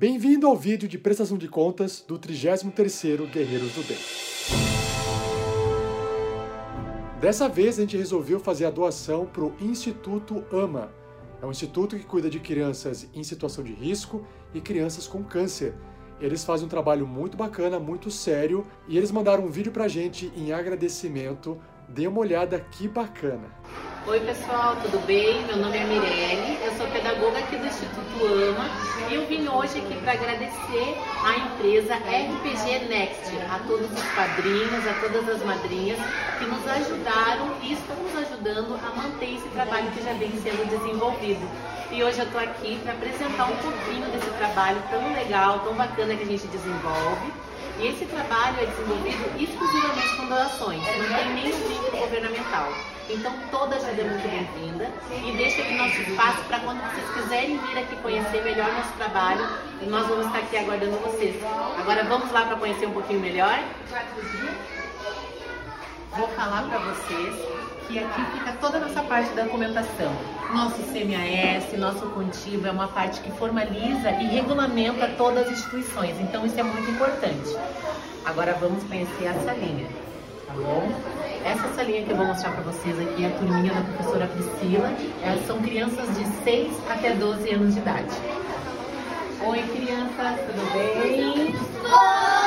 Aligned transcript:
Bem-vindo 0.00 0.46
ao 0.46 0.56
vídeo 0.56 0.88
de 0.88 0.96
prestação 0.96 1.36
de 1.36 1.46
contas 1.46 2.02
do 2.08 2.18
33º 2.18 3.30
Guerreiros 3.30 3.74
do 3.74 3.82
Bem. 3.82 3.98
Dessa 7.20 7.50
vez 7.50 7.76
a 7.76 7.82
gente 7.82 7.98
resolveu 7.98 8.40
fazer 8.40 8.64
a 8.64 8.70
doação 8.70 9.26
para 9.26 9.44
o 9.44 9.54
Instituto 9.60 10.42
AMA. 10.50 10.90
É 11.42 11.44
um 11.44 11.50
instituto 11.50 11.98
que 11.98 12.04
cuida 12.06 12.30
de 12.30 12.40
crianças 12.40 13.10
em 13.14 13.22
situação 13.22 13.62
de 13.62 13.74
risco 13.74 14.26
e 14.54 14.60
crianças 14.62 15.06
com 15.06 15.22
câncer. 15.22 15.74
Eles 16.18 16.46
fazem 16.46 16.64
um 16.64 16.70
trabalho 16.70 17.06
muito 17.06 17.36
bacana, 17.36 17.78
muito 17.78 18.10
sério, 18.10 18.66
e 18.88 18.96
eles 18.96 19.12
mandaram 19.12 19.44
um 19.44 19.50
vídeo 19.50 19.70
pra 19.70 19.86
gente 19.86 20.32
em 20.34 20.50
agradecimento. 20.50 21.60
Dê 21.86 22.06
uma 22.06 22.20
olhada 22.20 22.58
que 22.58 22.88
bacana. 22.88 23.54
Oi 24.06 24.18
pessoal, 24.20 24.76
tudo 24.76 24.98
bem? 25.06 25.44
Meu 25.44 25.58
nome 25.58 25.76
é 25.76 25.84
Mirelle, 25.84 26.58
eu 26.64 26.72
sou 26.72 26.86
pedagoga 26.86 27.38
aqui 27.38 27.56
do 27.56 27.66
Instituto 27.66 28.24
AMA 28.24 28.64
e 29.10 29.14
eu 29.14 29.26
vim 29.26 29.46
hoje 29.46 29.78
aqui 29.78 29.94
para 30.00 30.12
agradecer 30.12 30.96
à 31.22 31.36
empresa 31.36 31.94
RPG 31.96 32.88
Next, 32.88 33.30
a 33.50 33.58
todos 33.68 33.92
os 33.92 34.02
padrinhos, 34.16 34.86
a 34.88 34.94
todas 35.00 35.28
as 35.28 35.44
madrinhas 35.44 35.98
que 36.38 36.46
nos 36.46 36.66
ajudaram 36.66 37.52
e 37.62 37.74
estão 37.74 37.96
nos 37.96 38.16
ajudando 38.16 38.80
a 38.82 38.96
manter 38.96 39.34
esse 39.34 39.48
trabalho 39.50 39.90
que 39.90 40.02
já 40.02 40.14
vem 40.14 40.32
sendo 40.32 40.66
desenvolvido. 40.66 41.46
E 41.92 42.02
hoje 42.02 42.20
eu 42.20 42.24
estou 42.24 42.40
aqui 42.40 42.80
para 42.82 42.92
apresentar 42.92 43.44
um 43.44 43.56
pouquinho 43.56 44.06
desse 44.12 44.30
trabalho 44.38 44.82
tão 44.90 45.12
legal, 45.12 45.60
tão 45.60 45.74
bacana 45.74 46.16
que 46.16 46.22
a 46.22 46.26
gente 46.26 46.46
desenvolve. 46.46 47.32
E 47.78 47.86
esse 47.86 48.04
trabalho 48.06 48.56
é 48.60 48.66
desenvolvido 48.66 49.24
exclusivamente 49.38 50.16
com 50.16 50.26
doações, 50.26 50.82
não 50.82 51.16
tem 51.16 51.34
nenhum 51.34 51.68
vínculo 51.68 51.98
governamental. 51.98 52.49
Então 53.12 53.32
toda 53.50 53.74
ajuda 53.74 54.02
é 54.02 54.04
muito 54.04 54.22
bem-vinda 54.22 54.88
e 55.10 55.36
deixa 55.36 55.62
aqui 55.62 55.74
nosso 55.74 56.00
espaço 56.00 56.44
para 56.44 56.60
quando 56.60 56.80
vocês 56.80 57.10
quiserem 57.14 57.58
vir 57.58 57.78
aqui 57.78 57.96
conhecer 57.96 58.42
melhor 58.44 58.72
nosso 58.72 58.92
trabalho, 58.92 59.48
nós 59.88 60.06
vamos 60.06 60.26
estar 60.26 60.38
aqui 60.38 60.56
aguardando 60.56 60.96
vocês. 60.98 61.34
Agora 61.76 62.04
vamos 62.04 62.30
lá 62.30 62.46
para 62.46 62.56
conhecer 62.56 62.86
um 62.86 62.92
pouquinho 62.92 63.18
melhor? 63.18 63.58
Vou 66.16 66.28
falar 66.28 66.62
para 66.68 66.78
vocês 66.78 67.34
que 67.88 67.98
aqui 67.98 68.24
fica 68.32 68.52
toda 68.60 68.76
a 68.76 68.80
nossa 68.80 69.02
parte 69.02 69.30
da 69.30 69.42
documentação. 69.42 70.12
Nosso 70.54 70.80
CMAS, 70.84 71.76
nosso 71.78 72.06
contigo 72.10 72.64
é 72.66 72.70
uma 72.70 72.86
parte 72.88 73.20
que 73.20 73.30
formaliza 73.32 74.10
e 74.12 74.26
regulamenta 74.26 75.08
todas 75.18 75.48
as 75.48 75.52
instituições, 75.54 76.20
então 76.20 76.46
isso 76.46 76.60
é 76.60 76.62
muito 76.62 76.88
importante. 76.88 77.56
Agora 78.24 78.54
vamos 78.54 78.84
conhecer 78.84 79.26
a 79.26 79.34
salinha, 79.34 79.88
tá 80.46 80.52
bom? 80.54 81.29
Essa 81.44 81.68
salinha 81.74 82.04
que 82.04 82.10
eu 82.10 82.16
vou 82.16 82.26
mostrar 82.26 82.52
para 82.52 82.62
vocês 82.62 82.98
aqui 83.00 83.24
é 83.24 83.28
a 83.28 83.30
turminha 83.30 83.72
da 83.72 83.80
professora 83.80 84.26
Priscila. 84.26 84.92
Elas 85.22 85.46
são 85.46 85.60
crianças 85.60 86.06
de 86.16 86.26
6 86.44 86.72
até 86.88 87.14
12 87.14 87.50
anos 87.50 87.74
de 87.74 87.80
idade. 87.80 88.14
Oi, 89.46 89.62
crianças, 89.62 90.40
tudo 90.46 90.72
bem? 90.72 91.54
Oi! 91.54 92.39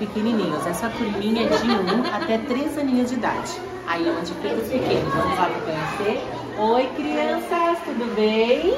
Pequenininhos. 0.00 0.66
Essa 0.66 0.88
turminha 0.88 1.44
é 1.44 1.48
de 1.48 1.70
1 1.70 2.14
até 2.14 2.38
3 2.38 2.78
aninhos 2.78 3.10
de 3.10 3.16
idade. 3.16 3.52
Aí 3.86 4.08
é 4.08 4.10
onde 4.10 4.32
fica 4.32 4.54
os 4.54 4.68
pequenos. 4.68 5.14
Vamos 5.14 5.38
lá 5.38 5.46
para 5.46 5.60
conhecer. 5.60 6.20
Oi, 6.58 6.86
crianças, 6.96 7.78
tudo 7.84 8.14
bem? 8.16 8.76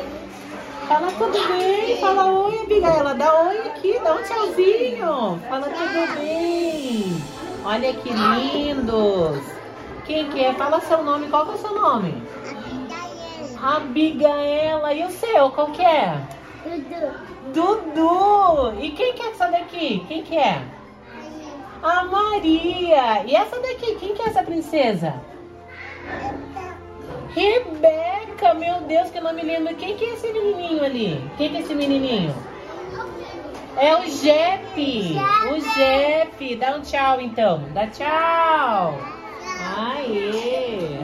Fala 0.89 1.07
tudo 1.13 1.49
bem. 1.49 1.97
Fala 2.01 2.27
oi, 2.27 2.61
Abigail. 2.63 3.15
Dá 3.15 3.43
oi 3.45 3.59
aqui, 3.69 3.99
dá 4.03 4.15
um 4.15 4.23
tchauzinho. 4.23 5.41
Fala 5.49 5.69
tudo 5.69 6.19
bem. 6.19 7.17
Olha 7.65 7.95
que 7.95 8.13
lindos. 8.13 9.43
Quem 10.05 10.29
que 10.29 10.45
é? 10.45 10.53
Fala 10.55 10.81
seu 10.81 11.05
nome. 11.05 11.29
Qual 11.29 11.47
que 11.47 11.53
é 11.53 11.55
o 11.55 11.59
seu 11.59 11.75
nome? 11.75 12.23
Abigaela. 13.63 14.93
E 14.93 15.05
o 15.05 15.11
seu? 15.11 15.51
Qual 15.51 15.69
que 15.69 15.83
é? 15.83 16.21
Dudu! 17.53 18.81
E 18.81 18.91
quem 18.91 19.13
que 19.15 19.23
é 19.23 19.31
essa 19.31 19.47
daqui? 19.49 20.05
Quem 20.09 20.23
que 20.23 20.37
é? 20.37 20.63
A 21.83 22.05
Maria! 22.05 23.25
E 23.27 23.35
essa 23.35 23.59
daqui? 23.61 23.97
Quem 23.97 24.15
que 24.15 24.23
é 24.23 24.27
essa 24.27 24.43
princesa? 24.43 25.15
Rebeca! 27.35 28.55
Meu 28.55 28.83
Deus, 28.83 29.11
que 29.11 29.19
eu 29.19 29.23
não 29.23 29.33
me 29.33 29.43
lembro. 29.43 29.75
Quem 29.75 29.97
que 29.97 30.05
é 30.05 30.13
esse 30.15 30.33
menininho 30.33 30.85
ali? 30.85 31.31
Quem 31.37 31.51
que 31.51 31.57
é 31.57 31.61
esse 31.61 31.75
menininho? 31.75 32.35
É 33.77 33.97
o 33.97 34.03
Jeff! 34.03 35.19
O 35.51 35.75
Jeff! 35.75 36.57
Dá 36.57 36.77
um 36.77 36.83
tchau 36.83 37.21
então. 37.21 37.65
Dá 37.73 37.87
tchau! 37.89 38.99
Aê! 39.77 41.01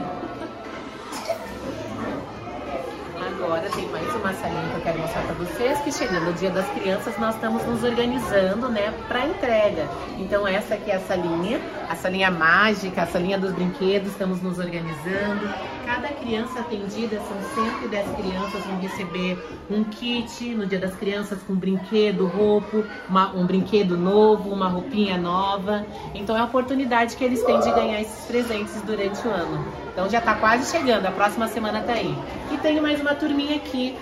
Agora 3.49 3.67
tem 3.71 3.89
mais 3.89 4.07
uma 4.15 4.31
salinha 4.31 4.69
que 4.69 4.75
eu 4.75 4.81
quero 4.81 4.99
mostrar 4.99 5.23
para 5.23 5.33
vocês, 5.33 5.79
que 5.79 5.91
chegando 5.91 6.29
o 6.29 6.33
dia 6.33 6.51
das 6.51 6.67
crianças 6.69 7.17
nós 7.17 7.33
estamos 7.33 7.65
nos 7.65 7.83
organizando, 7.83 8.69
né, 8.69 8.93
para 9.07 9.25
entrega. 9.25 9.89
Então 10.19 10.47
essa 10.47 10.75
aqui 10.75 10.91
é 10.91 10.97
a 10.97 10.99
salinha, 10.99 11.59
a 11.89 11.95
salinha 11.95 12.29
mágica, 12.29 13.01
a 13.01 13.07
salinha 13.07 13.39
dos 13.39 13.51
brinquedos, 13.51 14.11
estamos 14.11 14.39
nos 14.43 14.59
organizando. 14.59 15.49
Cada 15.83 16.09
criança 16.09 16.59
atendida, 16.59 17.19
são 17.21 17.65
110 17.65 18.15
crianças, 18.17 18.63
vão 18.65 18.79
receber 18.79 19.43
um 19.71 19.83
kit 19.83 20.53
no 20.53 20.67
dia 20.67 20.77
das 20.77 20.93
crianças 20.95 21.41
com 21.41 21.55
brinquedo, 21.55 22.27
roupa, 22.27 22.83
uma- 23.09 23.31
um 23.35 23.47
brinquedo 23.47 23.97
novo, 23.97 24.51
uma 24.51 24.69
roupinha 24.69 25.17
nova. 25.17 25.83
Então 26.13 26.37
é 26.37 26.41
a 26.41 26.45
oportunidade 26.45 27.15
que 27.15 27.23
eles 27.23 27.41
têm 27.43 27.59
de 27.59 27.71
ganhar 27.71 27.99
esses 27.99 28.25
presentes 28.25 28.79
durante 28.83 29.27
o 29.27 29.31
ano. 29.31 29.65
Então 29.91 30.07
já 30.07 30.21
tá 30.21 30.35
quase 30.35 30.69
chegando, 30.69 31.07
a 31.07 31.11
próxima 31.11 31.47
semana 31.47 31.81
tá 31.81 31.93
aí. 31.93 32.15
E 32.51 32.57
tem 32.57 32.79
mais 32.79 33.01
uma 33.01 33.15
turminha 33.15 33.38
aqui, 33.47 33.97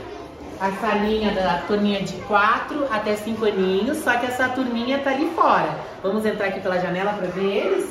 a 0.60 0.72
salinha 0.72 1.32
da 1.32 1.62
turminha 1.68 2.02
de 2.02 2.14
4 2.24 2.88
até 2.92 3.16
5 3.16 3.46
aninhos, 3.46 3.98
só 4.00 4.18
que 4.18 4.26
essa 4.26 4.50
turminha 4.50 5.00
tá 5.00 5.12
ali 5.12 5.30
fora. 5.36 5.80
Vamos 6.02 6.26
entrar 6.26 6.48
aqui 6.48 6.60
pela 6.60 6.80
janela 6.80 7.14
para 7.14 7.28
ver 7.28 7.46
eles? 7.46 7.90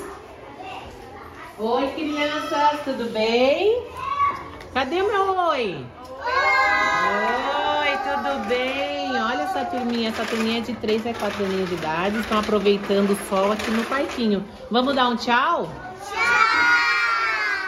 Oi, 1.59 1.87
crianças, 1.95 2.81
tudo 2.85 3.13
bem? 3.13 3.83
Cadê 4.75 5.01
o 5.01 5.07
meu 5.07 5.39
oi? 5.49 5.87
Oi, 7.81 7.99
tudo 8.05 8.49
bem? 8.49 9.11
Olha 9.13 9.43
essa 9.43 9.65
turminha, 9.65 10.09
essa 10.09 10.25
turminha 10.25 10.59
é 10.59 10.61
de 10.61 10.75
3 10.75 11.07
a 11.07 11.15
4 11.15 11.45
aninhos 11.45 11.69
de 11.69 11.77
idade, 11.77 12.19
estão 12.19 12.41
aproveitando 12.41 13.11
o 13.11 13.29
sol 13.29 13.53
aqui 13.53 13.71
no 13.71 13.85
parquinho. 13.85 14.45
Vamos 14.71 14.95
dar 14.95 15.09
um 15.09 15.17
tchau? 15.17 15.71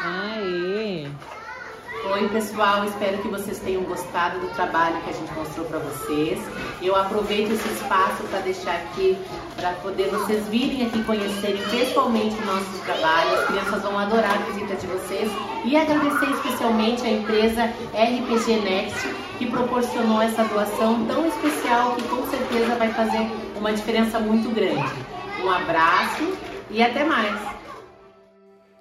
Aê! 0.05 1.07
Oi, 2.11 2.27
pessoal, 2.31 2.87
espero 2.87 3.19
que 3.19 3.29
vocês 3.29 3.59
tenham 3.59 3.83
gostado 3.83 4.41
do 4.41 4.49
trabalho 4.55 4.99
que 5.03 5.11
a 5.11 5.13
gente 5.13 5.31
mostrou 5.35 5.67
para 5.67 5.79
vocês. 5.79 6.41
Eu 6.81 6.97
aproveito 6.97 7.53
esse 7.53 7.69
espaço 7.69 8.23
para 8.31 8.41
deixar 8.41 8.77
aqui, 8.77 9.19
para 9.57 9.73
poder 9.73 10.09
vocês 10.09 10.47
virem 10.49 10.87
aqui 10.87 11.05
conhecerem 11.05 11.63
pessoalmente 11.71 12.35
o 12.41 12.47
nosso 12.47 12.79
trabalho. 12.87 13.35
As 13.35 13.47
crianças 13.49 13.83
vão 13.83 13.99
adorar 13.99 14.37
a 14.37 14.51
visita 14.51 14.75
de 14.75 14.87
vocês 14.87 15.31
e 15.67 15.77
agradecer 15.77 16.31
especialmente 16.31 17.05
a 17.05 17.11
empresa 17.11 17.65
RPG 17.93 18.61
Next 18.63 19.15
que 19.37 19.45
proporcionou 19.51 20.23
essa 20.23 20.45
doação 20.45 21.05
tão 21.05 21.27
especial 21.27 21.95
que 21.95 22.03
com 22.05 22.27
certeza 22.27 22.75
vai 22.77 22.91
fazer 22.91 23.31
uma 23.55 23.71
diferença 23.73 24.19
muito 24.19 24.49
grande. 24.55 24.91
Um 25.45 25.51
abraço 25.51 26.33
e 26.71 26.83
até 26.83 27.05
mais! 27.05 27.58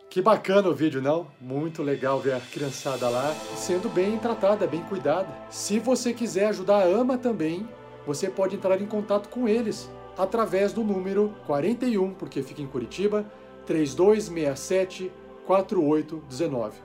Que 0.09 0.21
bacana 0.21 0.69
o 0.69 0.74
vídeo, 0.74 1.01
não? 1.01 1.27
Muito 1.39 1.83
legal 1.83 2.19
ver 2.19 2.33
a 2.33 2.39
criançada 2.39 3.09
lá 3.09 3.36
sendo 3.56 3.89
bem 3.89 4.18
tratada, 4.18 4.65
bem 4.65 4.81
cuidada. 4.83 5.27
Se 5.50 5.80
você 5.80 6.13
quiser 6.13 6.48
ajudar 6.48 6.77
a 6.77 6.86
AMA 6.86 7.18
também, 7.18 7.68
você 8.06 8.30
pode 8.30 8.56
entrar 8.56 8.81
em 8.81 8.86
contato 8.86 9.27
com 9.27 9.50
eles 9.50 9.89
através 10.18 10.71
do 10.71 10.83
número 10.83 11.33
41, 11.45 12.13
porque 12.13 12.42
fica 12.42 12.62
em 12.62 12.68
Curitiba, 12.68 13.25
3267 13.65 15.12
4819. 15.45 16.77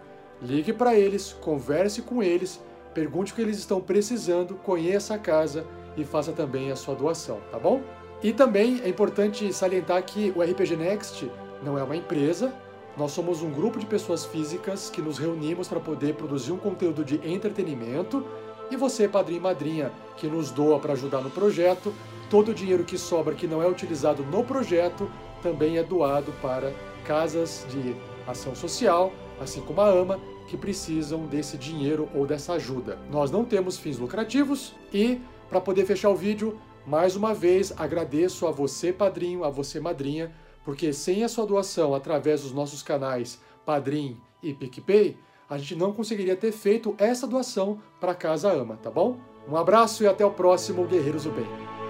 Ligue 0.42 0.72
para 0.72 0.96
eles, 0.96 1.32
converse 1.32 2.02
com 2.02 2.22
eles, 2.22 2.60
pergunte 2.92 3.32
o 3.32 3.36
que 3.36 3.42
eles 3.42 3.58
estão 3.58 3.80
precisando, 3.80 4.56
conheça 4.56 5.14
a 5.14 5.18
casa 5.18 5.64
e 5.96 6.04
faça 6.04 6.32
também 6.32 6.72
a 6.72 6.76
sua 6.76 6.96
doação, 6.96 7.40
tá 7.52 7.58
bom? 7.58 7.82
E 8.20 8.32
também 8.32 8.80
é 8.84 8.88
importante 8.88 9.52
salientar 9.52 10.02
que 10.04 10.32
o 10.36 10.42
RPG 10.42 10.76
Next 10.76 11.30
não 11.62 11.78
é 11.78 11.82
uma 11.82 11.96
empresa, 11.96 12.52
nós 12.96 13.12
somos 13.12 13.42
um 13.42 13.50
grupo 13.50 13.78
de 13.78 13.86
pessoas 13.86 14.24
físicas 14.24 14.90
que 14.90 15.00
nos 15.00 15.18
reunimos 15.18 15.66
para 15.66 15.80
poder 15.80 16.14
produzir 16.14 16.52
um 16.52 16.58
conteúdo 16.58 17.04
de 17.04 17.16
entretenimento 17.26 18.24
E 18.70 18.76
você, 18.76 19.06
padrinho 19.06 19.38
e 19.38 19.42
madrinha, 19.42 19.92
que 20.16 20.26
nos 20.26 20.50
doa 20.50 20.78
para 20.78 20.94
ajudar 20.94 21.20
no 21.20 21.30
projeto, 21.30 21.92
todo 22.30 22.52
o 22.52 22.54
dinheiro 22.54 22.84
que 22.84 22.96
sobra 22.96 23.34
que 23.34 23.46
não 23.46 23.62
é 23.62 23.68
utilizado 23.68 24.22
no 24.24 24.42
projeto 24.42 25.10
também 25.42 25.76
é 25.76 25.82
doado 25.82 26.32
para 26.40 26.72
casas 27.04 27.66
de 27.68 27.94
ação 28.26 28.54
social, 28.54 29.12
assim 29.38 29.60
como 29.60 29.82
a 29.82 29.90
AMA, 29.90 30.18
que 30.48 30.56
precisam 30.56 31.26
desse 31.26 31.58
dinheiro 31.58 32.08
ou 32.14 32.26
dessa 32.26 32.54
ajuda. 32.54 32.98
Nós 33.10 33.30
não 33.30 33.44
temos 33.44 33.78
fins 33.78 33.98
lucrativos 33.98 34.74
e, 34.92 35.20
para 35.50 35.60
poder 35.60 35.84
fechar 35.84 36.08
o 36.08 36.16
vídeo, 36.16 36.58
mais 36.86 37.14
uma 37.14 37.34
vez 37.34 37.74
agradeço 37.76 38.46
a 38.46 38.50
você, 38.50 38.92
padrinho, 38.92 39.44
a 39.44 39.50
você, 39.50 39.80
madrinha, 39.80 40.32
porque 40.64 40.92
sem 40.92 41.24
a 41.24 41.28
sua 41.28 41.46
doação 41.46 41.94
através 41.94 42.42
dos 42.42 42.52
nossos 42.52 42.82
canais 42.82 43.40
Padrim 43.64 44.20
e 44.42 44.52
PicPay, 44.52 45.16
a 45.48 45.58
gente 45.58 45.76
não 45.76 45.92
conseguiria 45.92 46.36
ter 46.36 46.52
feito 46.52 46.94
essa 46.98 47.26
doação 47.26 47.78
para 48.00 48.14
Casa 48.14 48.50
Ama, 48.50 48.76
tá 48.76 48.90
bom? 48.90 49.18
Um 49.48 49.56
abraço 49.56 50.02
e 50.02 50.06
até 50.06 50.24
o 50.24 50.30
próximo 50.30 50.86
Guerreiros 50.86 51.24
do 51.24 51.30
Bem. 51.30 51.81